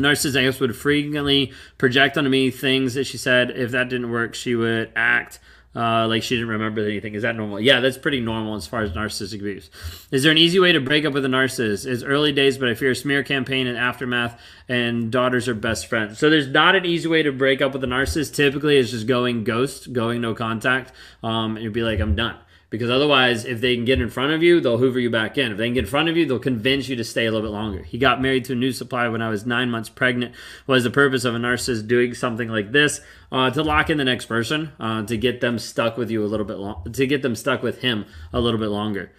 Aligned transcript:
A 0.00 0.02
narcissist 0.02 0.60
would 0.60 0.74
frequently 0.74 1.52
project 1.76 2.16
onto 2.16 2.30
me 2.30 2.50
things 2.50 2.94
that 2.94 3.04
she 3.04 3.18
said. 3.18 3.50
If 3.50 3.72
that 3.72 3.90
didn't 3.90 4.10
work, 4.10 4.34
she 4.34 4.54
would 4.54 4.90
act 4.96 5.40
uh, 5.76 6.08
like 6.08 6.22
she 6.22 6.36
didn't 6.36 6.48
remember 6.48 6.82
anything. 6.82 7.14
Is 7.14 7.22
that 7.22 7.36
normal? 7.36 7.60
Yeah, 7.60 7.80
that's 7.80 7.98
pretty 7.98 8.20
normal 8.20 8.54
as 8.54 8.66
far 8.66 8.80
as 8.80 8.92
narcissistic 8.92 9.40
abuse. 9.40 9.68
Is 10.10 10.22
there 10.22 10.32
an 10.32 10.38
easy 10.38 10.58
way 10.58 10.72
to 10.72 10.80
break 10.80 11.04
up 11.04 11.12
with 11.12 11.22
a 11.26 11.28
narcissist? 11.28 11.86
It's 11.86 12.02
early 12.02 12.32
days, 12.32 12.56
but 12.56 12.70
I 12.70 12.74
fear 12.74 12.94
smear 12.94 13.22
campaign 13.22 13.66
and 13.66 13.76
aftermath, 13.76 14.40
and 14.70 15.12
daughters 15.12 15.46
are 15.46 15.54
best 15.54 15.86
friends. 15.86 16.18
So 16.18 16.30
there's 16.30 16.48
not 16.48 16.74
an 16.74 16.86
easy 16.86 17.06
way 17.06 17.22
to 17.22 17.30
break 17.30 17.60
up 17.60 17.74
with 17.74 17.84
a 17.84 17.86
narcissist. 17.86 18.34
Typically, 18.34 18.78
it's 18.78 18.90
just 18.90 19.06
going 19.06 19.44
ghost, 19.44 19.92
going 19.92 20.22
no 20.22 20.34
contact. 20.34 20.92
Um, 21.22 21.56
and 21.56 21.64
you'd 21.64 21.74
be 21.74 21.82
like, 21.82 22.00
I'm 22.00 22.16
done 22.16 22.38
because 22.70 22.88
otherwise 22.88 23.44
if 23.44 23.60
they 23.60 23.74
can 23.74 23.84
get 23.84 24.00
in 24.00 24.08
front 24.08 24.32
of 24.32 24.42
you 24.42 24.60
they'll 24.60 24.78
hoover 24.78 24.98
you 24.98 25.10
back 25.10 25.36
in. 25.36 25.52
If 25.52 25.58
they 25.58 25.66
can 25.66 25.74
get 25.74 25.84
in 25.84 25.90
front 25.90 26.08
of 26.08 26.16
you 26.16 26.24
they'll 26.24 26.38
convince 26.38 26.88
you 26.88 26.96
to 26.96 27.04
stay 27.04 27.26
a 27.26 27.30
little 27.30 27.46
bit 27.46 27.52
longer. 27.52 27.82
He 27.82 27.98
got 27.98 28.22
married 28.22 28.44
to 28.46 28.52
a 28.52 28.56
new 28.56 28.72
supply 28.72 29.08
when 29.08 29.20
i 29.20 29.28
was 29.28 29.44
nine 29.44 29.70
months 29.70 29.88
pregnant 29.88 30.34
was 30.66 30.84
the 30.84 30.90
purpose 30.90 31.24
of 31.24 31.34
a 31.34 31.38
narcissist 31.38 31.86
doing 31.86 32.14
something 32.14 32.48
like 32.48 32.72
this 32.72 33.00
uh, 33.30 33.50
to 33.50 33.62
lock 33.62 33.90
in 33.90 33.98
the 33.98 34.04
next 34.04 34.26
person 34.26 34.72
uh, 34.80 35.04
to 35.04 35.16
get 35.16 35.40
them 35.40 35.58
stuck 35.58 35.96
with 35.96 36.10
you 36.10 36.24
a 36.24 36.26
little 36.26 36.46
bit 36.46 36.58
long 36.58 36.90
to 36.92 37.06
get 37.06 37.22
them 37.22 37.36
stuck 37.36 37.62
with 37.62 37.82
him 37.82 38.06
a 38.32 38.40
little 38.40 38.60
bit 38.60 38.68
longer. 38.68 39.12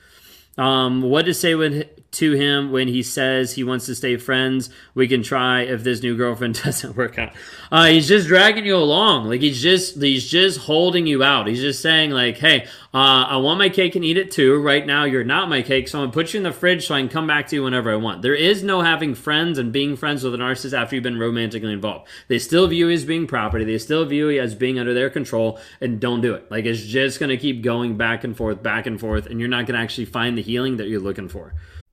Um, 0.57 1.01
what 1.01 1.25
to 1.25 1.33
say 1.33 1.55
with 1.55 2.00
to 2.11 2.33
him 2.33 2.71
when 2.71 2.89
he 2.89 3.01
says 3.01 3.53
he 3.53 3.63
wants 3.63 3.85
to 3.85 3.95
stay 3.95 4.17
friends. 4.17 4.69
We 4.93 5.07
can 5.07 5.23
try 5.23 5.61
if 5.61 5.83
this 5.83 6.03
new 6.03 6.17
girlfriend 6.17 6.61
doesn't 6.63 6.97
work 6.97 7.17
out. 7.17 7.31
Uh, 7.71 7.85
he's 7.85 8.07
just 8.07 8.27
dragging 8.27 8.65
you 8.65 8.75
along. 8.75 9.29
Like 9.29 9.39
he's 9.39 9.61
just 9.61 10.01
he's 10.01 10.29
just 10.29 10.59
holding 10.59 11.07
you 11.07 11.23
out. 11.23 11.47
He's 11.47 11.61
just 11.61 11.81
saying 11.81 12.11
like, 12.11 12.37
hey, 12.37 12.67
uh, 12.93 13.25
I 13.29 13.37
want 13.37 13.59
my 13.59 13.69
cake 13.69 13.95
and 13.95 14.03
eat 14.03 14.17
it 14.17 14.29
too. 14.29 14.61
Right 14.61 14.85
now, 14.85 15.05
you're 15.05 15.23
not 15.23 15.47
my 15.47 15.61
cake, 15.61 15.87
so 15.87 15.99
I'm 15.99 16.03
gonna 16.03 16.13
put 16.13 16.33
you 16.33 16.39
in 16.39 16.43
the 16.43 16.51
fridge 16.51 16.87
so 16.87 16.95
I 16.95 16.99
can 16.99 17.07
come 17.07 17.27
back 17.27 17.47
to 17.47 17.55
you 17.55 17.63
whenever 17.63 17.89
I 17.89 17.95
want. 17.95 18.21
There 18.21 18.35
is 18.35 18.61
no 18.61 18.81
having 18.81 19.15
friends 19.15 19.57
and 19.57 19.71
being 19.71 19.95
friends 19.95 20.23
with 20.23 20.35
a 20.35 20.37
narcissist 20.37 20.77
after 20.77 20.95
you've 20.95 21.03
been 21.03 21.19
romantically 21.19 21.71
involved. 21.71 22.09
They 22.27 22.39
still 22.39 22.67
view 22.67 22.89
you 22.89 22.93
as 22.93 23.05
being 23.05 23.27
property. 23.27 23.63
They 23.63 23.77
still 23.77 24.03
view 24.05 24.27
you 24.27 24.41
as 24.41 24.53
being 24.53 24.79
under 24.79 24.93
their 24.93 25.09
control, 25.09 25.59
and 25.79 26.01
don't 26.01 26.19
do 26.19 26.33
it. 26.33 26.51
Like 26.51 26.65
it's 26.65 26.81
just 26.81 27.21
gonna 27.21 27.37
keep 27.37 27.61
going 27.61 27.95
back 27.95 28.25
and 28.25 28.35
forth, 28.35 28.61
back 28.61 28.85
and 28.85 28.99
forth, 28.99 29.27
and 29.27 29.39
you're 29.39 29.47
not 29.47 29.65
gonna 29.65 29.79
actually 29.79 30.05
find 30.05 30.37
the 30.37 30.41
healing 30.41 30.75
that 30.75 30.89
you're 30.89 30.99
looking 30.99 31.29
for. 31.29 31.53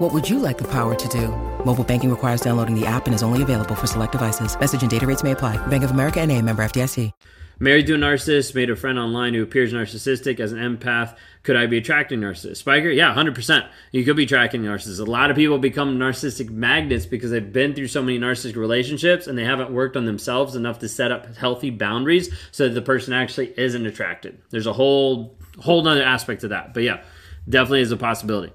What 0.00 0.14
would 0.14 0.30
you 0.30 0.38
like 0.38 0.56
the 0.56 0.64
power 0.64 0.94
to 0.94 1.08
do? 1.08 1.28
Mobile 1.66 1.84
banking 1.84 2.10
requires 2.10 2.40
downloading 2.40 2.74
the 2.74 2.86
app 2.86 3.04
and 3.04 3.14
is 3.14 3.22
only 3.22 3.42
available 3.42 3.74
for 3.74 3.86
select 3.86 4.12
devices. 4.12 4.58
Message 4.58 4.80
and 4.80 4.90
data 4.90 5.06
rates 5.06 5.22
may 5.22 5.32
apply. 5.32 5.58
Bank 5.66 5.84
of 5.84 5.90
America 5.90 6.22
and 6.22 6.32
a 6.32 6.40
member 6.40 6.64
FDIC. 6.64 7.12
Married 7.58 7.86
to 7.86 7.96
a 7.96 7.98
narcissist, 7.98 8.54
made 8.54 8.70
a 8.70 8.76
friend 8.76 8.98
online 8.98 9.34
who 9.34 9.42
appears 9.42 9.74
narcissistic 9.74 10.40
as 10.40 10.52
an 10.52 10.58
empath. 10.58 11.18
Could 11.42 11.56
I 11.56 11.66
be 11.66 11.76
attracting 11.76 12.20
narcissist? 12.20 12.56
Spiker? 12.56 12.88
Yeah, 12.88 13.14
100%. 13.14 13.68
You 13.92 14.02
could 14.02 14.16
be 14.16 14.22
attracting 14.22 14.62
narcissists. 14.62 15.06
A 15.06 15.10
lot 15.10 15.30
of 15.30 15.36
people 15.36 15.58
become 15.58 15.98
narcissistic 15.98 16.48
magnets 16.48 17.04
because 17.04 17.30
they've 17.30 17.52
been 17.52 17.74
through 17.74 17.88
so 17.88 18.02
many 18.02 18.18
narcissistic 18.18 18.56
relationships 18.56 19.26
and 19.26 19.36
they 19.36 19.44
haven't 19.44 19.70
worked 19.70 19.98
on 19.98 20.06
themselves 20.06 20.56
enough 20.56 20.78
to 20.78 20.88
set 20.88 21.12
up 21.12 21.36
healthy 21.36 21.68
boundaries 21.68 22.34
so 22.52 22.66
that 22.66 22.74
the 22.74 22.80
person 22.80 23.12
actually 23.12 23.52
isn't 23.58 23.84
attracted. 23.84 24.40
There's 24.48 24.66
a 24.66 24.72
whole 24.72 25.36
whole 25.58 25.86
other 25.86 26.02
aspect 26.02 26.40
to 26.40 26.48
that. 26.48 26.72
But 26.72 26.84
yeah, 26.84 27.02
definitely 27.46 27.82
is 27.82 27.92
a 27.92 27.98
possibility. 27.98 28.54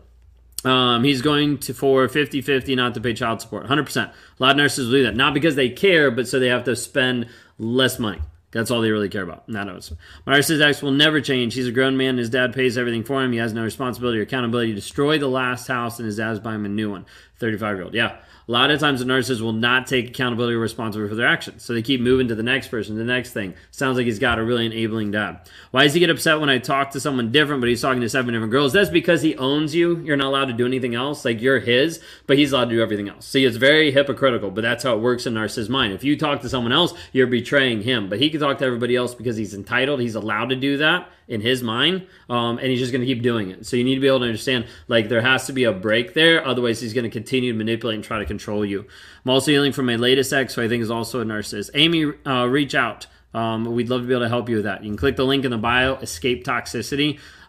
Um, 0.66 1.04
he's 1.04 1.22
going 1.22 1.60
to 1.60 1.74
for 1.74 2.08
50 2.08 2.42
50 2.42 2.76
not 2.76 2.96
to 2.96 3.02
pay 3.02 3.14
child 3.14 3.40
support. 3.40 3.68
100%. 3.68 3.96
A 4.08 4.14
lot 4.40 4.52
of 4.52 4.58
narcs 4.58 4.78
will 4.78 4.92
do 4.92 5.04
that. 5.04 5.16
Not 5.16 5.34
because 5.34 5.56
they 5.56 5.70
care, 5.70 6.10
but 6.10 6.28
so 6.28 6.40
they 6.40 6.48
have 6.48 6.64
to 6.64 6.76
spend 6.76 7.28
less 7.60 8.00
money. 8.00 8.22
That's 8.56 8.72
all 8.72 8.80
they 8.80 8.90
really 8.90 9.10
care 9.10 9.22
about. 9.22 9.50
Not 9.50 9.68
us. 9.68 9.92
My 10.26 10.38
narcissist 10.38 10.82
will 10.82 10.92
never 10.92 11.20
change. 11.20 11.56
He's 11.56 11.68
a 11.68 11.74
grown 11.74 11.98
man. 11.98 12.18
His 12.18 12.30
dad 12.30 12.54
pays 12.54 12.78
everything 12.78 13.04
for 13.04 13.22
him. 13.22 13.34
He 13.34 13.38
has 13.38 13.52
no 13.52 13.62
responsibility 13.62 14.18
or 14.18 14.22
accountability 14.22 14.74
destroy 14.74 15.18
the 15.18 15.28
last 15.28 15.68
house, 15.68 16.00
and 16.00 16.06
his 16.06 16.16
dad's 16.16 16.40
buying 16.40 16.62
him 16.62 16.66
a 16.66 16.70
new 16.70 16.90
one. 16.90 17.06
35 17.40 17.76
year 17.76 17.84
old. 17.84 17.94
Yeah. 17.94 18.18
A 18.48 18.52
lot 18.52 18.70
of 18.70 18.80
times 18.80 19.00
the 19.00 19.06
narcs 19.08 19.42
will 19.42 19.54
not 19.54 19.88
take 19.88 20.10
accountability 20.10 20.54
or 20.54 20.60
responsibility 20.60 21.10
for 21.10 21.16
their 21.16 21.26
actions. 21.26 21.64
So 21.64 21.74
they 21.74 21.82
keep 21.82 22.00
moving 22.00 22.28
to 22.28 22.36
the 22.36 22.44
next 22.44 22.68
person, 22.68 22.96
the 22.96 23.04
next 23.04 23.32
thing. 23.32 23.56
Sounds 23.72 23.98
like 23.98 24.06
he's 24.06 24.20
got 24.20 24.38
a 24.38 24.44
really 24.44 24.68
enabling 24.68 25.10
dad. 25.10 25.50
Why 25.72 25.84
does 25.84 25.96
he 25.96 26.00
get 26.00 26.12
upset 26.12 26.40
when 26.40 26.50
I 26.50 26.60
talk 26.60 26.92
to 26.92 27.00
someone 27.00 27.32
different, 27.32 27.62
but 27.62 27.70
he's 27.70 27.82
talking 27.82 28.02
to 28.02 28.10
seven 28.10 28.34
different 28.34 28.52
girls? 28.52 28.72
That's 28.72 28.92
because 28.92 29.24
he 29.24 29.36
owns 29.38 29.74
you. 29.74 29.98
You're 29.98 30.16
not 30.16 30.28
allowed 30.28 30.46
to 30.46 30.54
do 30.54 30.68
anything 30.68 30.94
else. 30.94 31.26
Like 31.26 31.42
you're 31.42 31.60
his, 31.60 32.00
but 32.28 32.38
he's 32.38 32.52
allowed 32.52 32.66
to 32.66 32.76
do 32.76 32.84
everything 32.84 33.10
else. 33.10 33.26
See, 33.26 33.46
it's 33.46 33.58
very 33.58 33.92
hypocritical, 33.92 34.52
but 34.52 34.62
that's 34.62 34.84
how 34.84 34.96
it 34.96 35.02
works 35.02 35.26
in 35.26 35.34
narcissist 35.34 35.70
mind. 35.70 35.94
If 35.94 36.04
you 36.04 36.16
talk 36.16 36.42
to 36.42 36.50
someone 36.50 36.72
else, 36.72 36.94
you're 37.14 37.26
betraying 37.26 37.82
him. 37.82 38.10
But 38.10 38.20
he 38.20 38.30
can 38.30 38.40
talk 38.48 38.60
to 38.60 38.66
everybody 38.66 38.96
else 38.96 39.16
because 39.16 39.36
he's 39.36 39.54
entitled. 39.54 40.00
He's 40.00 40.16
allowed 40.16 40.50
to 40.50 40.56
do 40.56 40.78
that 40.78 41.10
in 41.28 41.42
his 41.42 41.64
mind, 41.64 42.08
um, 42.30 42.58
and 42.60 42.68
he's 42.68 42.80
just 42.80 42.92
going 42.92 43.02
to 43.02 43.08
keep 43.08 43.24
doing 43.24 43.50
it. 43.50 43.66
So 43.66 43.76
you 43.76 43.84
need 43.84 43.96
to 43.96 44.02
be 44.02 44.08
able 44.08 44.20
to 44.20 44.26
understand, 44.26 44.68
like, 44.88 45.10
there 45.10 45.22
has 45.22 45.48
to 45.48 45.54
be 45.54 45.64
a 45.64 45.72
break 45.72 46.14
there. 46.14 46.46
Otherwise, 46.46 46.82
he's 46.82 46.94
going 46.94 47.04
to 47.04 47.10
continue 47.10 47.52
to 47.52 47.58
manipulate 47.58 47.96
and 47.96 48.04
try 48.04 48.20
to 48.20 48.26
control 48.26 48.64
you. 48.64 48.86
I'm 49.26 49.32
also 49.32 49.52
healing 49.52 49.72
from 49.72 49.88
my 49.88 49.96
latest 49.96 50.32
ex, 50.32 50.54
who 50.54 50.62
I 50.62 50.68
think 50.68 50.84
is 50.84 50.92
also 50.92 51.22
a 51.22 51.26
narcissist. 51.26 51.72
Amy, 51.74 52.12
uh, 52.26 52.46
reach 52.46 52.76
out. 52.76 53.08
Um, 53.34 53.66
we'd 53.66 53.90
love 53.90 54.02
to 54.02 54.08
be 54.08 54.14
able 54.14 54.24
to 54.24 54.30
help 54.30 54.48
you 54.48 54.58
with 54.58 54.66
that. 54.66 54.84
You 54.84 54.90
can 54.90 54.98
click 54.98 55.18
the 55.18 55.26
link 55.26 55.44
in 55.44 55.52
the 55.52 55.58
bio, 55.58 55.96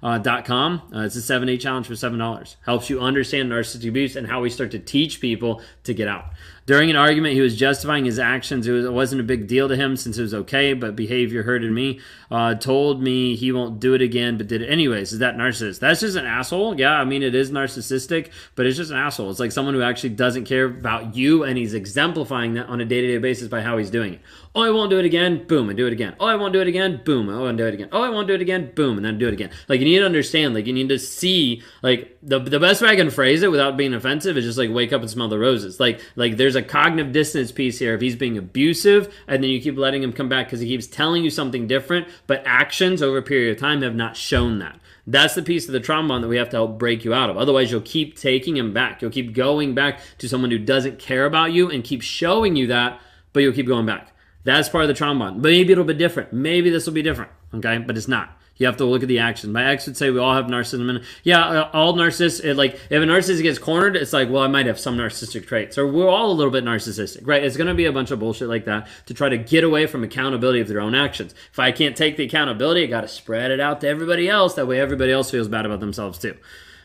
escapetoxicity.com. 0.07 0.83
Uh, 0.95 1.01
it's 1.01 1.17
a 1.17 1.23
seven 1.23 1.49
day 1.49 1.59
challenge 1.59 1.87
for 1.87 1.95
$7. 1.95 2.57
Helps 2.65 2.91
you 2.91 3.01
understand 3.01 3.51
narcissistic 3.51 3.89
abuse 3.89 4.17
and 4.17 4.27
how 4.27 4.41
we 4.41 4.51
start 4.51 4.71
to 4.73 4.79
teach 4.79 5.21
people 5.21 5.61
to 5.85 5.95
get 5.95 6.09
out. 6.09 6.27
During 6.67 6.91
an 6.91 6.97
argument, 6.97 7.35
he 7.35 7.41
was 7.41 7.57
justifying 7.57 8.05
his 8.05 8.19
actions. 8.19 8.67
It, 8.67 8.73
was, 8.73 8.89
wasn't 8.89 9.21
a 9.21 9.25
big 9.25 9.47
deal 9.47 9.69
to 9.69 9.77
him 9.77 9.97
since 9.97 10.19
it 10.19 10.23
was 10.23 10.35
okay, 10.35 10.73
but 10.73 10.97
behavior 10.97 11.45
hurted 11.45 11.71
me. 11.71 12.01
Uh, 12.29 12.57
told 12.57 13.01
me 13.01 13.37
he 13.37 13.53
won't 13.53 13.79
do 13.79 13.95
it 13.95 14.03
again, 14.03 14.37
but 14.37 14.49
did 14.49 14.63
it 14.63 14.67
anyways. 14.67 15.13
Is 15.13 15.21
that 15.21 15.37
narcissist? 15.37 15.79
That's 15.79 16.01
just 16.01 16.17
an 16.17 16.27
asshole. 16.27 16.79
Yeah, 16.79 16.95
I 16.95 17.05
mean, 17.05 17.23
it 17.23 17.37
is 17.37 17.53
narcissistic, 17.53 18.33
but 18.57 18.67
it's 18.67 18.77
just 18.77 18.91
an 18.91 18.97
asshole. 18.97 19.31
It's 19.31 19.39
like 19.39 19.53
someone 19.53 19.75
who 19.75 19.83
actually 19.83 20.11
doesn't 20.11 20.45
care 20.45 20.65
about 20.65 21.15
you, 21.15 21.45
and 21.45 21.57
he's 21.57 21.73
exemplifying 21.73 22.55
that 22.55 22.67
on 22.67 22.81
a 22.81 22.85
day 22.85 23.01
to 23.01 23.07
day 23.07 23.19
basis 23.19 23.47
by 23.47 23.61
how 23.61 23.79
he's 23.79 23.91
doing 23.91 24.15
it. 24.15 24.21
Oh, 24.57 24.63
I 24.63 24.71
won't 24.71 24.91
do 24.91 24.99
it 24.99 25.05
again. 25.05 25.47
Boom, 25.47 25.69
and 25.69 25.77
do 25.77 25.87
it 25.87 25.93
again. 25.93 26.17
Oh, 26.19 26.27
I 26.27 26.35
won't 26.35 26.53
do 26.53 26.61
it 26.61 26.67
again. 26.67 27.01
Boom. 27.05 27.29
Oh, 27.29 27.47
and 27.47 27.57
do 27.57 27.67
it 27.67 27.75
again. 27.75 27.91
Oh, 27.93 28.03
I 28.03 28.09
won't 28.09 28.27
do 28.27 28.35
it 28.35 28.41
again. 28.41 28.73
Boom, 28.75 28.97
and 28.97 29.07
then 29.07 29.19
do 29.19 29.29
it 29.29 29.35
again. 29.35 29.51
Like 29.69 29.79
you 29.79 29.87
need 29.87 29.96
to 30.01 30.07
understand. 30.07 30.55
Like 30.55 30.67
you 30.67 30.73
need 30.73 30.89
to 30.89 30.99
see. 30.99 31.63
Like 31.83 32.17
the 32.23 32.39
the 32.39 32.61
best 32.61 32.83
way 32.83 32.89
I 32.89 32.97
can 32.97 33.11
phrase 33.11 33.43
it 33.43 33.51
without 33.51 33.77
being 33.77 33.95
offensive 33.95 34.37
is 34.37 34.45
just 34.45 34.59
like 34.59 34.71
wake 34.71 34.93
up 34.93 35.01
and 35.01 35.11
smell 35.11 35.29
the 35.29 35.39
roses. 35.39 35.79
Like 35.81 36.01
like 36.17 36.37
there's 36.37 36.57
a 36.57 36.63
cognitive 36.63 37.13
dissonance 37.13 37.53
piece 37.53 37.79
here. 37.79 37.95
If 37.95 38.01
he's 38.01 38.17
being 38.17 38.39
abusive, 38.39 39.13
and 39.27 39.43
then 39.43 39.51
you 39.51 39.61
keep 39.61 39.77
letting 39.77 40.03
him 40.03 40.13
come 40.13 40.29
back 40.29 40.47
because 40.47 40.61
he 40.61 40.69
keeps 40.69 40.87
telling 40.87 41.25
you 41.25 41.31
something 41.31 41.67
different, 41.67 42.09
but 42.27 42.43
actions 42.47 43.03
over 43.03 43.19
a 43.19 43.23
period 43.23 43.53
of 43.53 43.61
time 43.61 43.83
have 43.83 43.95
not 43.95 44.17
shown 44.17 44.59
that. 44.61 44.81
That's 45.07 45.35
the 45.35 45.43
piece 45.43 45.67
of 45.67 45.73
the 45.73 45.81
trauma 45.81 46.21
that 46.21 46.27
we 46.27 46.37
have 46.37 46.49
to 46.51 46.57
help 46.57 46.79
break 46.79 47.05
you 47.05 47.15
out 47.15 47.31
of. 47.31 47.37
Otherwise, 47.37 47.71
you'll 47.71 47.81
keep 47.83 48.19
taking 48.19 48.57
him 48.57 48.73
back. 48.73 49.01
You'll 49.01 49.13
keep 49.13 49.35
going 49.35 49.73
back 49.75 50.01
to 50.19 50.29
someone 50.29 50.51
who 50.51 50.59
doesn't 50.59 50.99
care 50.99 51.27
about 51.27 51.53
you 51.53 51.71
and 51.71 51.85
keep 51.85 52.03
showing 52.03 52.57
you 52.57 52.67
that, 52.67 53.01
but 53.33 53.41
you'll 53.41 53.53
keep 53.53 53.69
going 53.69 53.87
back. 53.87 54.13
That's 54.47 54.69
part 54.69 54.85
of 54.85 54.89
the 54.89 54.95
trauma. 54.95 55.33
Maybe 55.33 55.73
it'll 55.73 55.83
be 55.83 55.93
different. 55.93 56.33
Maybe 56.33 56.71
this 56.71 56.87
will 56.87 56.93
be 56.93 57.03
different. 57.03 57.33
Okay, 57.53 57.79
but 57.79 57.97
it's 57.97 58.07
not. 58.07 58.31
You 58.59 58.67
have 58.67 58.77
to 58.77 58.85
look 58.85 59.03
at 59.03 59.09
the 59.09 59.19
action. 59.19 59.53
My 59.53 59.67
ex 59.67 59.87
would 59.87 59.97
say 59.97 60.09
we 60.11 60.21
all 60.21 60.35
have 60.35 60.47
narcissism. 60.47 61.05
Yeah, 61.25 61.45
uh, 61.45 61.71
all 61.73 61.95
narcissists, 61.95 62.45
it, 62.45 62.55
like 62.55 62.75
if 62.75 62.93
a 63.03 63.05
narcissist 63.05 63.43
gets 63.43 63.59
cornered, 63.59 63.97
it's 63.97 64.13
like, 64.13 64.31
well, 64.31 64.45
I 64.45 64.47
might 64.47 64.67
have 64.67 64.79
some 64.79 64.97
narcissistic 64.97 65.49
traits. 65.49 65.77
Or 65.77 65.89
we're 65.89 66.09
all 66.09 66.31
a 66.31 66.33
little 66.33 66.53
bit 66.53 66.65
narcissistic, 66.65 67.27
right? 67.27 67.43
It's 67.43 67.57
going 67.57 67.67
to 67.67 67.75
be 67.75 67.87
a 67.87 67.93
bunch 67.93 68.13
of 68.13 68.21
bullshit 68.21 68.49
like 68.49 68.65
that 68.67 68.87
to 69.07 69.15
try 69.15 69.29
to 69.29 69.37
get 69.37 69.65
away 69.65 69.87
from 69.89 70.05
accountability 70.05 70.61
of 70.61 70.69
their 70.69 70.81
own 70.81 70.95
actions. 70.95 71.35
If 71.51 71.59
I 71.59 71.73
can't 71.73 71.97
take 71.97 72.17
the 72.17 72.25
accountability, 72.25 72.85
I 72.85 72.87
got 72.87 73.01
to 73.01 73.09
spread 73.09 73.51
it 73.51 73.59
out 73.59 73.81
to 73.81 73.89
everybody 73.89 74.29
else. 74.29 74.55
That 74.55 74.69
way 74.69 74.79
everybody 74.79 75.11
else 75.11 75.29
feels 75.29 75.49
bad 75.49 75.67
about 75.67 75.81
themselves 75.81 76.19
too. 76.21 76.37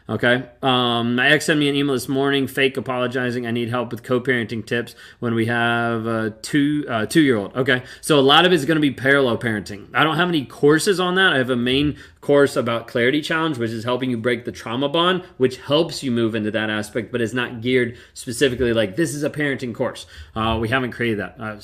Okay. 0.09 0.49
Um, 0.61 1.15
my 1.15 1.29
ex 1.29 1.45
sent 1.45 1.59
me 1.59 1.69
an 1.69 1.75
email 1.75 1.93
this 1.93 2.09
morning, 2.09 2.47
fake 2.47 2.75
apologizing. 2.75 3.45
I 3.45 3.51
need 3.51 3.69
help 3.69 3.91
with 3.91 4.03
co-parenting 4.03 4.65
tips 4.65 4.95
when 5.19 5.35
we 5.35 5.45
have 5.45 6.05
a 6.05 6.31
two 6.41 6.85
uh, 6.89 7.05
two 7.05 7.21
year 7.21 7.37
old. 7.37 7.55
Okay. 7.55 7.83
So 8.01 8.19
a 8.19 8.21
lot 8.21 8.45
of 8.45 8.51
it 8.51 8.55
is 8.55 8.65
going 8.65 8.75
to 8.75 8.81
be 8.81 8.91
parallel 8.91 9.37
parenting. 9.37 9.87
I 9.93 10.03
don't 10.03 10.17
have 10.17 10.29
any 10.29 10.45
courses 10.45 10.99
on 10.99 11.15
that. 11.15 11.33
I 11.33 11.37
have 11.37 11.49
a 11.49 11.55
main 11.55 11.97
course 12.19 12.55
about 12.55 12.87
Clarity 12.87 13.21
Challenge, 13.21 13.57
which 13.57 13.71
is 13.71 13.83
helping 13.83 14.09
you 14.09 14.17
break 14.17 14.45
the 14.45 14.51
trauma 14.51 14.89
bond, 14.89 15.23
which 15.37 15.57
helps 15.57 16.03
you 16.03 16.11
move 16.11 16.35
into 16.35 16.51
that 16.51 16.69
aspect, 16.69 17.11
but 17.11 17.21
is 17.21 17.33
not 17.33 17.61
geared 17.61 17.97
specifically 18.13 18.73
like 18.73 18.95
this 18.95 19.13
is 19.13 19.23
a 19.23 19.29
parenting 19.29 19.73
course. 19.73 20.05
Uh, 20.35 20.57
we 20.59 20.69
haven't 20.69 20.91
created 20.91 21.19
that. 21.19 21.35
Uh, 21.39 21.59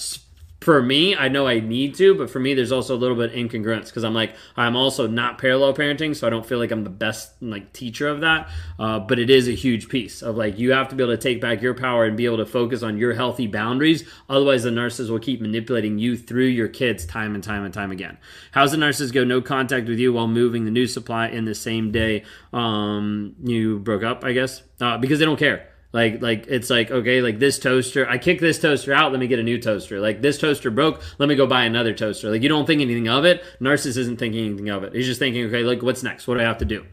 for 0.59 0.81
me, 0.81 1.15
I 1.15 1.27
know 1.27 1.45
I 1.45 1.59
need 1.59 1.95
to, 1.95 2.15
but 2.15 2.29
for 2.29 2.39
me, 2.39 2.53
there's 2.55 2.71
also 2.71 2.95
a 2.95 2.97
little 2.97 3.15
bit 3.15 3.31
of 3.31 3.35
incongruence 3.35 3.85
because 3.85 4.03
I'm 4.03 4.15
like, 4.15 4.35
I'm 4.55 4.75
also 4.75 5.07
not 5.07 5.37
parallel 5.37 5.73
parenting, 5.73 6.15
so 6.15 6.25
I 6.25 6.29
don't 6.31 6.45
feel 6.45 6.57
like 6.57 6.71
I'm 6.71 6.83
the 6.83 6.89
best 6.89 7.33
like 7.41 7.73
teacher 7.73 8.07
of 8.07 8.21
that. 8.21 8.49
Uh, 8.79 8.99
but 8.99 9.19
it 9.19 9.29
is 9.29 9.47
a 9.47 9.51
huge 9.51 9.87
piece 9.87 10.23
of 10.23 10.35
like, 10.35 10.57
you 10.57 10.71
have 10.71 10.89
to 10.89 10.95
be 10.95 11.03
able 11.03 11.13
to 11.13 11.21
take 11.21 11.39
back 11.39 11.61
your 11.61 11.75
power 11.75 12.05
and 12.05 12.17
be 12.17 12.25
able 12.25 12.37
to 12.37 12.45
focus 12.45 12.81
on 12.81 12.97
your 12.97 13.13
healthy 13.13 13.45
boundaries. 13.45 14.03
Otherwise, 14.29 14.63
the 14.63 14.71
narcissist 14.71 15.09
will 15.09 15.19
keep 15.19 15.41
manipulating 15.41 15.99
you 15.99 16.17
through 16.17 16.45
your 16.45 16.67
kids 16.67 17.05
time 17.05 17.35
and 17.35 17.43
time 17.43 17.63
and 17.63 17.73
time 17.73 17.91
again. 17.91 18.17
How's 18.51 18.71
the 18.71 18.77
narcissist 18.77 19.13
go 19.13 19.23
no 19.23 19.41
contact 19.41 19.87
with 19.87 19.99
you 19.99 20.11
while 20.11 20.27
moving 20.27 20.65
the 20.65 20.71
new 20.71 20.87
supply 20.87 21.27
in 21.27 21.45
the 21.45 21.55
same 21.55 21.91
day 21.91 22.23
um, 22.51 23.35
you 23.43 23.79
broke 23.79 24.03
up, 24.03 24.23
I 24.23 24.33
guess? 24.33 24.63
Uh, 24.81 24.97
because 24.97 25.19
they 25.19 25.25
don't 25.25 25.39
care. 25.39 25.69
Like 25.93 26.21
like 26.21 26.47
it's 26.47 26.69
like 26.69 26.91
okay, 26.91 27.21
like 27.21 27.39
this 27.39 27.59
toaster, 27.59 28.07
I 28.07 28.17
kick 28.17 28.39
this 28.39 28.59
toaster 28.59 28.93
out, 28.93 29.11
let 29.11 29.19
me 29.19 29.27
get 29.27 29.39
a 29.39 29.43
new 29.43 29.59
toaster. 29.59 29.99
Like 29.99 30.21
this 30.21 30.37
toaster 30.37 30.69
broke, 30.69 31.01
let 31.17 31.29
me 31.29 31.35
go 31.35 31.47
buy 31.47 31.63
another 31.63 31.93
toaster. 31.93 32.29
Like 32.29 32.41
you 32.41 32.49
don't 32.49 32.65
think 32.65 32.81
anything 32.81 33.07
of 33.07 33.25
it. 33.25 33.43
Narcissist 33.61 33.97
isn't 33.97 34.19
thinking 34.19 34.45
anything 34.45 34.69
of 34.69 34.83
it. 34.83 34.93
He's 34.93 35.05
just 35.05 35.19
thinking, 35.19 35.45
okay, 35.45 35.63
like 35.63 35.81
what's 35.81 36.03
next? 36.03 36.27
What 36.27 36.35
do 36.35 36.41
I 36.41 36.43
have 36.43 36.57
to 36.57 36.65
do? 36.65 36.85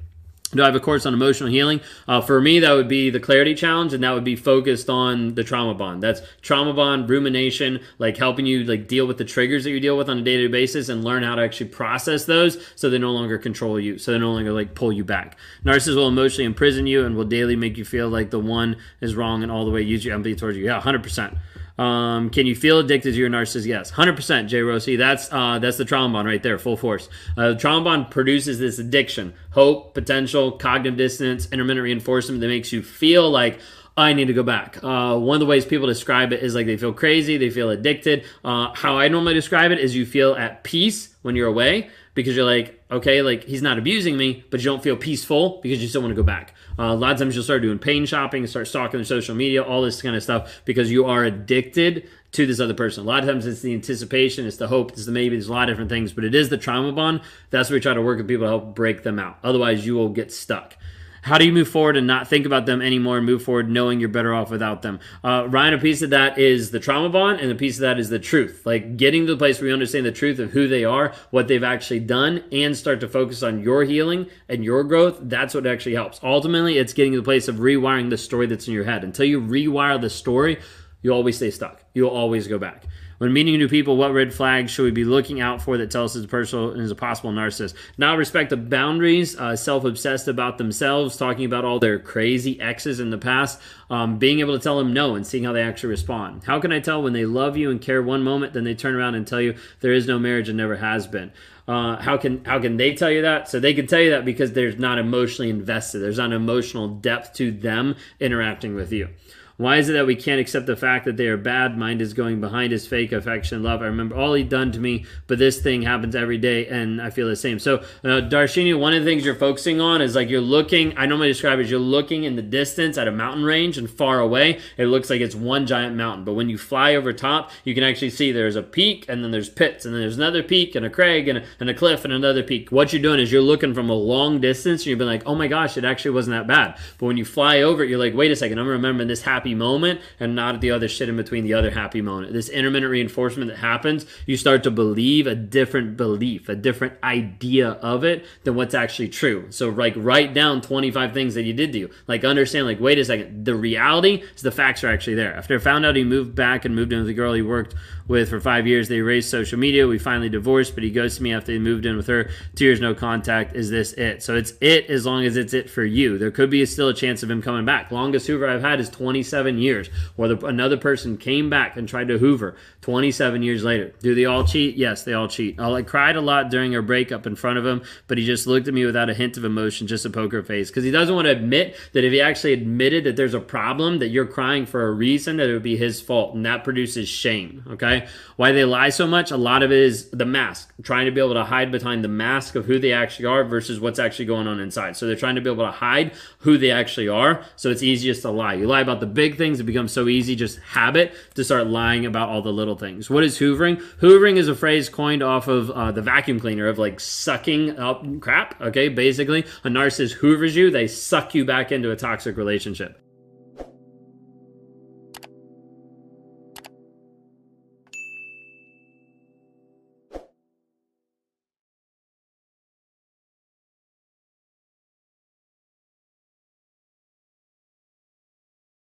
Do 0.55 0.63
I 0.63 0.67
have 0.67 0.77
a 0.77 0.81
course 0.81 1.05
on 1.05 1.15
emotional 1.15 1.51
healing? 1.51 1.81
Uh, 2.07 2.21
for 2.21 2.41
me, 2.41 2.61
that 2.61 2.73
would 2.73 2.89
be 2.89 3.11
the 3.11 3.21
clarity 3.21 3.55
challenge, 3.55 3.93
and 3.93 4.03
that 4.05 4.13
would 4.13 4.25
be 4.25 4.37
focused 4.37 4.89
on 4.89 5.35
the 5.35 5.43
trauma 5.43 5.75
bond. 5.75 6.03
That's 6.03 6.23
trauma 6.43 6.73
bond, 6.73 7.11
rumination, 7.11 7.81
like 7.99 8.17
helping 8.17 8.47
you 8.47 8.65
like 8.65 8.87
deal 8.87 9.07
with 9.07 9.19
the 9.19 9.25
triggers 9.25 9.65
that 9.65 9.71
you 9.71 9.81
deal 9.81 9.97
with 9.97 10.09
on 10.09 10.19
a 10.19 10.23
day 10.23 10.37
to 10.37 10.49
day 10.49 10.53
basis, 10.53 10.89
and 10.89 11.05
learn 11.05 11.23
how 11.23 11.35
to 11.35 11.43
actually 11.43 11.71
process 11.71 12.25
those, 12.25 12.65
so 12.77 12.89
they 12.89 12.99
no 12.99 13.13
longer 13.13 13.37
control 13.37 13.81
you, 13.81 13.99
so 13.99 14.13
they 14.13 14.19
no 14.19 14.33
longer 14.33 14.53
like 14.53 14.75
pull 14.75 14.93
you 14.93 15.05
back. 15.05 15.37
Narcissists 15.65 15.97
will 15.97 16.09
emotionally 16.09 16.45
imprison 16.45 16.87
you 16.87 17.05
and 17.05 17.17
will 17.17 17.25
daily 17.25 17.57
make 17.57 17.77
you 17.77 17.85
feel 17.85 18.09
like 18.09 18.31
the 18.31 18.39
one 18.39 18.77
is 19.01 19.17
wrong 19.17 19.43
and 19.43 19.51
all 19.51 19.65
the 19.65 19.71
way 19.71 19.83
use 19.83 20.05
your 20.05 20.15
empathy 20.15 20.37
towards 20.37 20.57
you. 20.57 20.65
Yeah, 20.65 20.81
hundred 20.81 21.03
percent. 21.03 21.35
Um, 21.77 22.31
can 22.31 22.47
you 22.47 22.55
feel 22.55 22.79
addicted 22.79 23.13
to 23.13 23.17
your 23.19 23.31
narcissist? 23.31 23.67
Yes, 23.67 23.91
hundred 23.91 24.15
percent. 24.17 24.49
Jay 24.49 24.61
Rossi, 24.61 24.97
that's 24.97 25.33
uh, 25.33 25.59
that's 25.59 25.77
the 25.77 25.85
trauma 25.85 26.13
bond 26.13 26.29
right 26.29 26.43
there, 26.43 26.59
full 26.59 26.77
force. 26.77 27.09
Uh, 27.37 27.55
bond 27.55 28.11
produces 28.11 28.59
this 28.59 28.79
addiction, 28.79 29.35
hope, 29.51 29.93
potential, 29.95 30.53
cognitive 30.53 30.97
dissonance, 30.97 31.49
intermittent 31.51 31.83
reinforcement 31.83 32.41
that 32.41 32.49
makes 32.49 32.73
you 32.73 32.83
feel 32.83 33.29
like 33.29 33.59
I 33.97 34.13
need 34.13 34.27
to 34.27 34.33
go 34.33 34.43
back. 34.43 34.83
Uh, 34.83 35.17
one 35.17 35.37
of 35.37 35.41
the 35.41 35.47
ways 35.47 35.65
people 35.65 35.87
describe 35.87 36.33
it 36.33 36.43
is 36.43 36.55
like 36.55 36.67
they 36.67 36.77
feel 36.77 36.93
crazy, 36.93 37.37
they 37.37 37.51
feel 37.51 37.71
addicted. 37.71 38.25
Uh, 38.45 38.75
how 38.75 38.99
I 38.99 39.07
normally 39.07 39.35
describe 39.35 39.71
it 39.71 39.79
is 39.79 39.95
you 39.95 40.05
feel 40.05 40.35
at 40.35 40.65
peace 40.65 41.15
when 41.23 41.37
you're 41.37 41.47
away 41.47 41.91
because 42.15 42.35
you're 42.35 42.45
like, 42.45 42.83
okay, 42.91 43.23
like 43.23 43.45
he's 43.45 43.63
not 43.63 43.79
abusing 43.79 44.17
me, 44.17 44.45
but 44.51 44.61
you 44.61 44.67
don't 44.67 44.83
feel 44.83 44.97
peaceful 44.97 45.61
because 45.63 45.81
you 45.81 45.87
still 45.87 46.01
want 46.01 46.11
to 46.11 46.17
go 46.17 46.25
back. 46.25 46.55
Uh, 46.77 46.87
a 46.87 46.95
lot 46.95 47.13
of 47.13 47.19
times 47.19 47.37
you'll 47.37 47.45
start 47.45 47.63
doing 47.63 47.79
pain 47.79 48.05
shopping, 48.05 48.45
start 48.49 48.67
stalking 48.67 48.99
their 48.99 49.05
social 49.05 49.37
media, 49.37 49.63
all 49.63 49.83
this 49.83 50.03
kind 50.03 50.17
of 50.17 50.23
stuff 50.25 50.63
because 50.65 50.91
you 50.91 51.05
are 51.05 51.23
addicted 51.23 52.09
to 52.33 52.47
this 52.47 52.59
other 52.59 52.75
person. 52.75 53.05
A 53.05 53.07
lot 53.07 53.23
of 53.23 53.29
times 53.29 53.47
it's 53.47 53.63
the 53.63 53.75
anticipation, 53.75 54.45
it's 54.45 54.57
the 54.57 54.67
hope, 54.67 54.91
it's 54.91 55.07
the 55.07 55.13
maybe, 55.13 55.37
there's 55.37 55.49
a 55.49 55.53
lot 55.53 55.69
of 55.69 55.75
different 55.75 55.91
things, 55.91 56.13
but 56.13 56.25
it 56.25 56.35
is 56.35 56.49
the 56.49 56.59
trauma 56.59 56.91
bond. 56.91 57.21
That's 57.51 57.71
where 57.71 57.77
we 57.77 57.81
try 57.81 57.95
to 57.95 58.03
work 58.03 58.19
with 58.19 58.27
people 58.27 58.47
to 58.47 58.51
help 58.51 58.75
break 58.75 59.05
them 59.05 59.21
out. 59.21 59.39
Otherwise, 59.45 59.87
you 59.87 59.95
will 59.95 60.09
get 60.09 60.33
stuck. 60.33 60.77
How 61.25 61.39
do 61.39 61.47
you 61.47 61.53
move 61.53 61.69
forward 61.69 61.97
and 61.97 62.07
not 62.07 62.29
think 62.29 62.45
about 62.45 62.67
them 62.67 62.83
anymore 62.83 63.17
and 63.17 63.25
move 63.25 63.43
forward 63.43 63.71
knowing 63.71 63.99
you're 63.99 64.11
better 64.11 64.35
off 64.35 64.51
without 64.51 64.83
them? 64.83 65.01
Uh, 65.25 65.47
Ryan, 65.49 65.73
a 65.73 65.79
piece 65.79 66.03
of 66.03 66.11
that 66.11 66.37
is 66.39 66.71
the 66.71 66.79
trauma 66.79 67.09
bond, 67.09 67.41
and 67.41 67.51
a 67.51 67.55
piece 67.55 67.77
of 67.77 67.81
that 67.81 67.99
is 67.99 68.11
the 68.11 68.19
truth. 68.19 68.61
Like 68.67 68.99
getting 68.99 69.25
to 69.25 69.33
the 69.33 69.39
place 69.39 69.59
where 69.59 69.69
you 69.69 69.73
understand 69.73 70.05
the 70.05 70.13
truth 70.13 70.39
of 70.39 70.51
who 70.51 70.69
they 70.69 70.85
are, 70.85 71.15
what 71.31 71.49
they've 71.49 71.65
actually 71.65 72.01
done, 72.01 72.45
and 72.53 72.77
start 72.77 73.01
to 73.01 73.09
focus 73.09 73.43
on 73.43 73.63
your 73.63 73.85
healing 73.85 74.27
and 74.51 74.63
your 74.63 74.85
growth. 74.85 75.19
That's 75.23 75.55
what 75.55 75.67
actually 75.67 75.95
helps. 75.95 76.21
Ultimately, 76.23 76.77
it's 76.77 76.93
getting 76.93 77.13
to 77.13 77.21
the 77.21 77.25
place 77.25 77.49
of 77.49 77.57
rewiring 77.57 78.11
the 78.11 78.19
story 78.19 78.47
that's 78.47 78.69
in 78.69 78.75
your 78.75 78.85
head. 78.85 79.03
Until 79.03 79.25
you 79.25 79.41
rewire 79.41 79.99
the 79.99 80.11
story, 80.11 80.61
you 81.01 81.11
always 81.11 81.37
stay 81.37 81.51
stuck. 81.51 81.83
You'll 81.95 82.11
always 82.11 82.49
go 82.49 82.59
back. 82.59 82.85
When 83.19 83.33
meeting 83.33 83.59
new 83.59 83.69
people, 83.69 83.97
what 83.97 84.13
red 84.13 84.35
flags 84.35 84.71
should 84.71 84.85
we 84.85 84.91
be 84.91 85.05
looking 85.05 85.41
out 85.41 85.63
for 85.63 85.79
that 85.79 85.91
tell 85.91 86.05
us 86.05 86.17
it's 86.17 86.25
a 86.25 86.29
personal 86.29 86.71
and 86.71 86.81
is 86.81 86.91
a 86.91 86.97
possible 86.97 87.31
narcissist? 87.31 87.75
Not 87.97 88.19
respect 88.19 88.51
the 88.51 88.57
boundaries, 88.57 89.37
uh, 89.37 89.57
self 89.57 89.85
obsessed 89.85 90.27
about 90.29 90.59
themselves, 90.59 91.17
talking 91.17 91.45
about 91.45 91.65
all 91.65 91.79
their 91.79 91.99
crazy 91.99 92.61
exes 92.61 93.01
in 93.01 93.11
the 93.11 93.19
past, 93.19 93.61
um, 93.91 94.19
being 94.19 94.41
able 94.41 94.57
to 94.57 94.63
tell 94.63 94.79
them 94.79 94.93
no 94.93 95.15
and 95.15 95.27
seeing 95.27 95.45
how 95.45 95.53
they 95.53 95.63
actually 95.63 95.91
respond. 95.91 96.45
How 96.45 96.59
can 96.59 96.73
I 96.73 96.81
tell 96.81 97.03
when 97.03 97.13
they 97.13 97.25
love 97.25 97.57
you 97.57 97.71
and 97.71 97.81
care 97.81 98.03
one 98.03 98.23
moment, 98.23 98.53
then 98.53 98.65
they 98.65 98.75
turn 98.75 98.95
around 98.95 99.15
and 99.15 99.27
tell 99.27 99.41
you 99.41 99.55
there 99.81 99.93
is 99.93 100.07
no 100.07 100.19
marriage 100.19 100.49
and 100.49 100.59
never 100.59 100.77
has 100.77 101.07
been? 101.07 101.33
Uh, 101.67 101.97
how 101.97 102.17
can 102.17 102.45
how 102.45 102.61
can 102.61 102.77
they 102.77 102.95
tell 102.95 103.11
you 103.11 103.23
that? 103.23 103.49
So 103.49 103.59
they 103.59 103.73
can 103.73 103.87
tell 103.87 104.01
you 104.01 104.11
that 104.11 104.25
because 104.25 104.53
there's 104.53 104.79
not 104.79 104.99
emotionally 104.99 105.51
invested. 105.51 106.01
There's 106.01 106.19
not 106.19 106.33
emotional 106.33 106.89
depth 106.89 107.33
to 107.35 107.51
them 107.51 107.97
interacting 108.21 108.75
with 108.75 108.93
you. 108.93 109.09
Why 109.57 109.77
is 109.77 109.89
it 109.89 109.93
that 109.93 110.07
we 110.07 110.17
can't 110.17 110.41
accept 110.41 110.67
the 110.67 110.75
fact 110.75 111.05
that 111.05 111.17
they 111.17 111.29
are 111.29 111.37
bad? 111.37 111.79
Mind 111.79 112.03
is 112.03 112.13
going 112.13 112.41
behind 112.41 112.73
his 112.73 112.89
fake 112.89 113.13
affection, 113.13 113.63
love. 113.63 113.83
I 113.83 113.87
remember 113.87 114.17
all 114.17 114.35
he 114.35 114.43
done 114.43 114.73
to 114.73 114.81
me, 114.81 115.05
but 115.29 115.39
this 115.39 115.61
thing 115.61 115.83
happens 115.83 116.17
every 116.17 116.39
day, 116.39 116.67
and 116.67 117.01
I 117.01 117.11
feel 117.11 117.29
the 117.29 117.37
same. 117.37 117.61
So, 117.61 117.77
uh, 118.03 118.21
Darshini, 118.29 118.77
one 118.77 118.95
of 118.95 119.05
the 119.05 119.09
things 119.09 119.25
you're 119.25 119.37
focusing 119.37 119.81
on 119.81 120.03
is 120.03 120.17
like 120.17 120.29
you're 120.29 120.41
looking. 120.41 120.99
I 120.99 121.07
normally 121.07 121.29
describe 121.29 121.61
it 121.61 121.63
as 121.63 121.71
you're 121.71 121.79
looking 121.79 122.25
in 122.25 122.35
the 122.35 122.43
distance 122.43 122.99
at 122.99 123.07
a 123.07 123.13
mountain 123.13 123.45
range, 123.45 123.79
and 123.79 123.89
far 123.89 124.19
away, 124.19 124.59
it 124.77 124.87
looks 124.87 125.09
like 125.09 125.21
it's 125.21 125.37
one 125.37 125.67
giant 125.67 125.95
mountain. 125.95 126.25
But 126.25 126.35
when 126.35 126.49
you 126.49 126.59
fly 126.59 126.97
over 126.97 127.13
top, 127.13 127.53
you 127.63 127.75
can 127.75 127.85
actually 127.85 128.11
see 128.11 128.33
there's 128.33 128.57
a 128.57 128.63
peak, 128.63 129.07
and 129.09 129.23
then 129.23 129.31
there's 129.31 129.49
pits, 129.49 129.85
and 129.85 129.95
then 129.95 130.01
there's 130.01 130.17
another 130.17 130.43
peak, 130.43 130.75
and 130.75 130.85
a 130.85 130.91
crag, 130.91 131.29
and 131.29 131.39
a, 131.39 131.45
and 131.61 131.71
a 131.71 131.75
cliff, 131.75 132.05
and 132.05 132.13
another 132.13 132.43
peak. 132.43 132.73
What 132.73 132.93
you're 132.93 133.01
doing 133.01 133.21
is 133.21 133.31
you're 133.31 133.41
looking 133.41 133.73
from 133.73 133.89
a 133.89 133.95
long 133.95 134.41
distance, 134.41 134.83
and 134.83 134.87
you've 134.89 134.99
been 134.99 135.07
like, 135.07 135.23
oh 135.27 135.37
my 135.37 135.47
gosh, 135.47 135.77
it 135.77 135.85
actually 135.85 136.11
wasn't 136.11 136.35
that 136.35 136.49
bad. 136.49 136.77
But 136.99 137.07
when 137.07 137.17
you 137.17 137.25
fly 137.25 137.63
over 137.63 137.85
it, 137.85 137.89
you're 137.89 138.01
like, 138.01 138.15
wait 138.15 138.33
a 138.33 138.37
second, 138.37 138.59
I'm 138.59 138.67
remembering 138.67 139.07
this 139.07 139.23
happy 139.45 139.55
moment 139.55 140.01
and 140.19 140.35
not 140.35 140.63
the 140.63 140.71
other 140.71 140.89
shit 140.89 141.07
in 141.07 141.17
between 141.19 141.45
the 141.45 141.53
other 141.53 141.71
happy 141.71 142.01
moment. 142.01 142.33
This 142.33 142.49
intermittent 142.49 142.91
reinforcement 142.91 143.51
that 143.51 143.59
happens, 143.59 144.07
you 144.25 144.39
start 144.39 144.63
to 144.63 144.71
believe 144.71 145.27
a 145.27 145.35
different 145.35 145.99
belief, 145.99 146.49
a 146.49 146.55
different 146.55 146.95
idea 147.05 147.73
of 147.73 148.05
it 148.05 148.25
than 148.45 148.55
what's 148.55 148.73
actually 148.73 149.11
true. 149.11 149.49
So 149.51 149.69
like 149.69 149.93
write 149.99 150.33
down 150.33 150.63
25 150.63 151.13
things 151.13 151.35
that 151.35 151.43
you 151.43 151.53
did 151.53 151.73
do. 151.73 151.91
Like 152.07 152.25
understand 152.25 152.65
like 152.67 152.81
wait 152.81 152.99
a 152.99 153.05
second, 153.05 153.45
the 153.45 153.55
reality 153.55 154.25
is 154.35 154.41
the 154.41 154.51
facts 154.51 154.83
are 154.83 154.89
actually 154.89 155.17
there. 155.17 155.35
After 155.37 155.57
I 155.57 155.59
found 155.59 155.85
out 155.85 155.95
he 155.95 156.05
moved 156.05 156.35
back 156.35 156.65
and 156.65 156.75
moved 156.75 156.95
in 156.95 157.01
with 157.01 157.09
the 157.09 157.13
girl 157.13 157.35
he 157.35 157.43
worked 157.43 157.75
with 158.07 158.31
for 158.31 158.41
5 158.41 158.67
years, 158.67 158.89
they 158.89 159.01
raised 159.01 159.31
social 159.31 159.59
media. 159.59 159.87
We 159.87 159.99
finally 159.99 160.29
divorced, 160.29 160.75
but 160.75 160.85
he 160.85 160.91
goes 160.91 161.17
to 161.17 161.23
me 161.23 161.33
after 161.33 161.53
he 161.53 161.59
moved 161.59 161.87
in 161.87 161.97
with 161.97 162.07
her. 162.09 162.31
2 162.57 162.65
years 162.65 162.81
no 162.81 162.95
contact. 162.95 163.57
Is 163.57 163.71
this 163.71 163.93
it? 163.95 164.23
So 164.23 164.37
it's 164.37 164.53
it 164.61 164.91
as 164.91 165.07
long 165.07 165.25
as 165.25 165.37
it's 165.37 165.55
it 165.55 165.71
for 165.71 165.85
you. 165.85 166.19
There 166.19 166.31
could 166.31 166.51
be 166.51 166.65
still 166.67 166.89
a 166.89 166.95
chance 166.95 167.23
of 167.23 167.31
him 167.31 167.43
coming 167.43 167.65
back. 167.65 167.91
Longest 167.91 168.27
Hoover 168.27 168.49
I've 168.49 168.63
had 168.63 168.81
is 168.81 168.89
27 168.91 169.59
years 169.59 169.89
or 170.17 170.27
another 170.45 170.77
person 170.77 171.17
came 171.17 171.49
back 171.49 171.77
and 171.77 171.89
tried 171.89 172.09
to 172.09 172.19
hoover 172.19 172.57
27 172.83 173.43
years 173.43 173.65
later. 173.65 173.93
Do 174.01 174.15
they 174.15 174.25
all 174.25 174.45
cheat? 174.45 174.77
Yes, 174.77 175.05
they 175.05 175.13
all 175.13 175.29
cheat. 175.29 175.59
I 175.61 175.83
cried 175.83 176.17
a 176.17 176.21
lot 176.21 176.51
during 176.51 176.75
our 176.75 176.83
breakup 176.83 177.27
in 177.27 177.37
front 177.37 177.59
of 177.59 177.67
him, 177.67 177.83
but 178.07 178.19
he 178.19 178.27
just 178.27 178.47
looked 178.47 178.69
at 178.69 178.75
me 178.75 178.85
without 178.85 179.09
a 179.09 179.15
hint 179.15 179.37
of 179.37 179.45
emotion, 179.45 179.87
just 179.87 180.05
a 180.05 180.11
poker 180.11 180.43
face, 180.43 180.69
because 180.71 180.85
he 180.85 180.91
doesn't 180.91 181.15
want 181.15 181.27
to 181.27 181.33
admit 181.33 181.77
that 181.93 182.05
if 182.05 182.13
he 182.13 182.21
actually 182.21 182.53
admitted 182.53 183.05
that 183.05 183.17
there's 183.17 183.35
a 183.35 183.41
problem, 183.41 183.99
that 183.99 184.09
you're 184.09 184.27
crying 184.27 184.67
for 184.67 184.87
a 184.87 184.93
reason, 184.93 185.37
that 185.37 185.49
it 185.49 185.53
would 185.53 185.63
be 185.63 185.77
his 185.77 186.01
fault, 186.01 186.35
and 186.35 186.45
that 186.45 186.65
produces 186.65 187.09
shame. 187.09 187.65
Okay, 187.71 187.94
why 188.37 188.53
they 188.53 188.65
lie 188.65 188.91
so 188.91 189.07
much? 189.07 189.31
A 189.31 189.37
lot 189.37 189.63
of 189.63 189.71
it 189.71 189.79
is 189.79 190.11
the 190.11 190.25
mask, 190.25 190.73
trying 190.83 191.07
to 191.07 191.13
be 191.13 191.21
able 191.21 191.35
to 191.35 191.45
hide 191.45 191.71
behind 191.71 192.03
the 192.03 192.09
mask 192.09 192.55
of 192.57 192.65
who 192.65 192.79
they 192.79 192.93
actually 192.93 193.27
are 193.27 193.45
versus 193.45 193.79
what's 193.79 193.99
actually 193.99 194.25
going 194.25 194.47
on 194.47 194.61
inside. 194.61 194.97
So 194.97 195.07
they're 195.07 195.17
trying 195.17 195.37
to 195.37 195.41
be 195.41 195.51
able 195.51 195.65
to 195.65 195.71
hide 195.71 196.13
who 196.39 196.59
they 196.59 196.71
actually 196.71 197.09
are, 197.09 197.45
so 197.57 197.71
it's 197.71 197.83
easiest 197.83 198.23
to 198.23 198.31
lie. 198.31 198.55
You 198.55 198.67
lie 198.67 198.81
about 198.81 199.01
the 199.01 199.07
big 199.07 199.37
things, 199.37 199.61
it 199.61 199.65
becomes 199.65 199.93
so 199.93 200.09
easy 200.09 200.35
just 200.35 200.59
habit 200.61 201.15
to 201.35 201.45
start 201.45 201.67
lying 201.67 202.07
about 202.07 202.29
all 202.29 202.43
the 202.43 202.53
little 202.53 202.77
things. 202.77 203.09
What 203.09 203.25
is 203.25 203.39
hoovering? 203.39 203.81
Hoovering 204.01 204.37
is 204.37 204.49
a 204.49 204.55
phrase 204.55 204.89
coined 204.89 205.23
off 205.23 205.49
of 205.49 205.71
uh, 205.71 205.93
the 205.93 206.03
vacuum 206.03 206.41
cleaner 206.41 206.67
of 206.67 206.79
like 206.79 207.01
sucking 207.01 207.79
up 207.79 208.05
crap. 208.21 208.61
Okay, 208.61 208.89
basically, 208.89 209.45
a 209.63 209.69
narcissist 209.69 210.15
hoovers 210.15 210.55
you, 210.57 210.71
they 210.71 210.89
suck 210.89 211.35
you 211.35 211.45
back 211.45 211.71
into 211.71 211.91
a 211.91 211.97
toxic 211.97 212.37
relationship. 212.37 213.04